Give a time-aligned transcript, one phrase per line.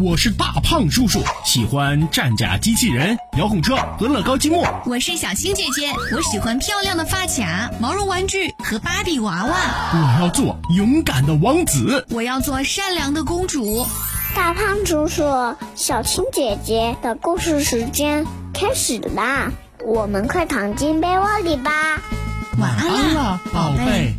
[0.00, 4.64] 我是大胖叔叔，喜欢战甲机器人、遥控车和乐高积木。
[4.86, 9.56] 我是小青姐姐，我喜欢漂亮的发卡、毛绒玩具和芭比娃娃。
[9.92, 13.84] 我要做勇敢的王子，我要做善良的公主。
[14.36, 18.24] 大胖叔叔，小青姐姐的故事时间
[18.54, 19.50] 开始啦，
[19.84, 22.00] 我们快躺进被窝里吧。
[22.58, 24.14] 晚安了，宝贝。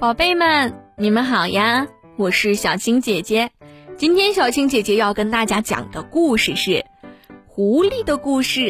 [0.00, 1.86] 宝贝们，你们好呀！
[2.18, 3.52] 我是小青姐姐。
[3.96, 6.70] 今天小青姐姐要跟大家讲的故事是
[7.46, 8.60] 《狐狸的故事》，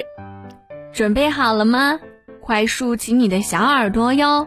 [0.93, 1.99] 准备好了吗？
[2.43, 4.47] 快竖起你的小耳朵哟！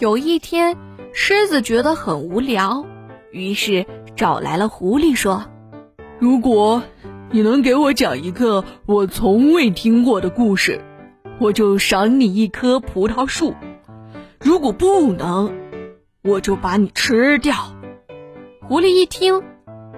[0.00, 0.76] 有一天，
[1.12, 2.84] 狮子觉得很无聊，
[3.30, 5.44] 于是找来了狐狸，说
[6.18, 6.82] ：“如果
[7.30, 10.80] 你能给我讲一个我从未听过的故事，
[11.38, 13.54] 我就赏你一棵葡萄树。”
[14.42, 15.65] 如果不能，
[16.26, 17.54] 我就把你吃掉。
[18.62, 19.44] 狐狸一听，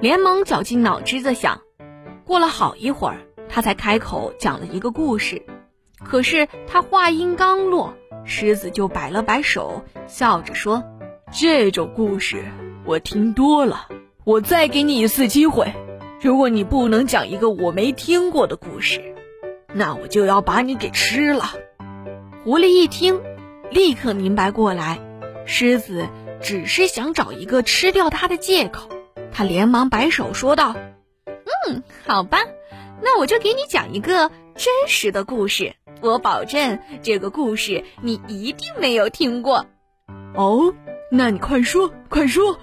[0.01, 1.63] 连忙绞尽脑汁的想。
[2.27, 3.17] 过了好一会儿，
[3.49, 5.43] 他才开口讲了一个故事。
[6.05, 10.85] 可是他话音刚落，狮子就摆了摆手，笑着说
[11.33, 12.45] ：“这种故事
[12.85, 13.89] 我听多了，
[14.25, 15.73] 我再给你一次机会。
[16.21, 19.15] 如果你不能讲一个我没听过的故事，
[19.73, 21.45] 那我就要把你给吃了。”
[22.45, 23.19] 狐狸一听。
[23.71, 24.99] 立刻明白过来，
[25.49, 26.07] 狮子
[26.43, 28.91] 只是想找一个吃掉它的借口。
[29.33, 30.77] 他连忙摆手说道
[31.67, 32.41] ：“嗯，好吧，
[33.03, 35.75] 那我就给你讲一个真实的故事。
[36.03, 39.65] 我保证这个故事你一定没有听过。”
[40.37, 40.75] 哦，
[41.11, 42.59] 那你快说，快说！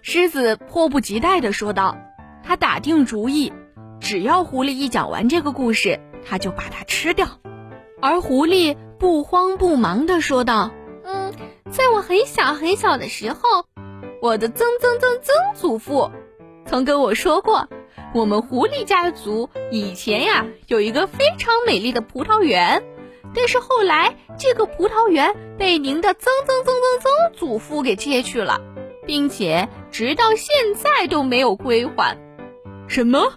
[0.00, 1.98] 狮子迫不及待地说道。
[2.42, 3.52] 他打定主意，
[4.00, 7.28] 只要狐狸一讲完这个故事，他就把它吃掉。
[8.00, 8.74] 而狐狸。
[8.98, 10.70] 不慌不忙地说道
[11.02, 11.34] ：“嗯，
[11.72, 13.40] 在我很小很小的时候，
[14.20, 16.10] 我的曾曾曾曾祖父
[16.66, 17.66] 曾跟我说过，
[18.14, 22.84] 我们狐狸家族以前呀有一个非常美丽的葡萄园，
[23.34, 28.60] 但是后来这个葡萄园被您的曾曾曾曾曾祖父给借去了，
[29.06, 32.18] 并且直到现在都没有归还。”
[32.86, 33.32] 什么？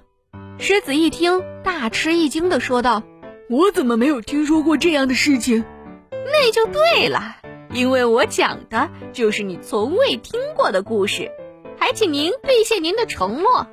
[0.59, 3.01] 狮子一听，大吃一惊地说道。
[3.49, 5.63] 我怎么没有听说过这样的事情？
[6.11, 7.37] 那就对了，
[7.75, 11.29] 因为我讲的就是你从未听过的故事。
[11.77, 13.67] 还请您兑现您的承诺，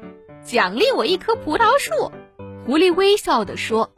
[0.45, 2.11] 奖励我一棵葡萄树。
[2.67, 3.93] 狐狸微笑地说。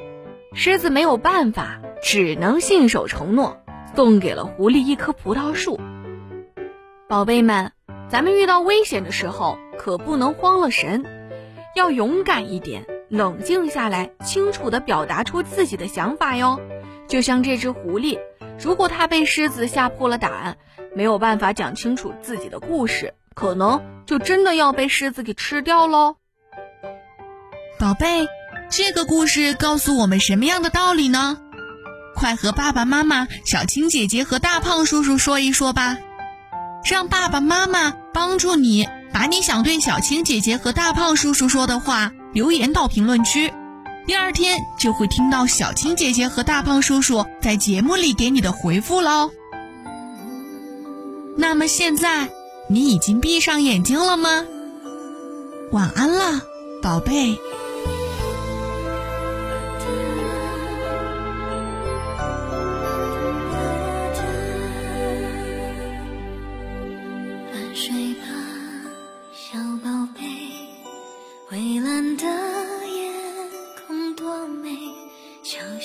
[0.53, 3.56] 狮子没有办法，只能信守承诺，
[3.97, 5.81] 送给了狐狸一棵葡萄树。
[7.09, 7.72] 宝贝们，
[8.09, 11.03] 咱们遇到危险的时候可不能慌了神，
[11.75, 12.86] 要勇敢一点。
[13.09, 16.60] 冷静下来，清楚地表达出自己的想法哟。
[17.09, 18.19] 就像这只狐狸，
[18.59, 20.56] 如果它被狮子吓破了胆，
[20.94, 26.16] 没有办法讲清楚自己的故事，可能就真的要被狮子给吃掉喽。
[27.78, 28.28] 宝贝，
[28.70, 31.38] 这个故事告诉我们什么样的道理呢？
[32.15, 35.98] 快和爸爸妈妈、小青姐姐和大胖叔叔说一说吧，
[36.88, 42.12] 让爸爸妈妈帮助你把你想对小青姐姐和大胖叔叔说的话。
[42.32, 43.53] 留言到评论区，
[44.06, 49.31] 第二天就会听到小青姐姐和大胖叔叔在节目里给你的回复喽。
[51.37, 52.28] 那么现在
[52.69, 54.44] 你已经闭上眼睛了吗？
[55.72, 56.41] 晚安了，
[56.82, 57.37] 宝贝。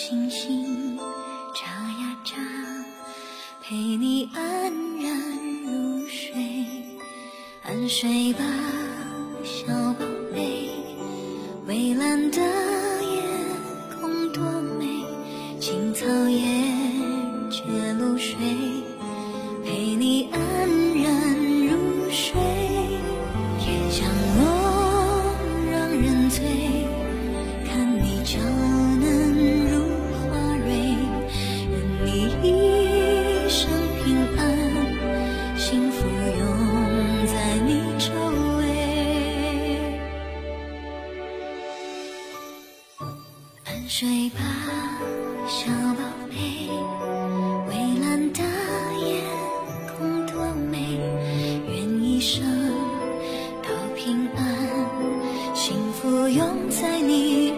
[0.01, 0.97] 星星
[1.53, 2.37] 眨呀眨
[3.61, 4.41] 陪你安
[4.97, 5.13] 然
[5.65, 6.31] 入睡，
[7.63, 8.39] 安睡吧，
[9.43, 10.69] 小宝贝。
[11.67, 12.39] 蔚蓝的
[43.89, 44.39] 睡吧
[45.47, 45.65] 小
[45.95, 46.35] 宝贝
[47.67, 48.43] 蔚蓝的
[49.03, 49.19] 夜
[49.97, 50.95] 空多美
[51.67, 52.43] 愿一生
[53.63, 57.48] 都平安幸福拥在你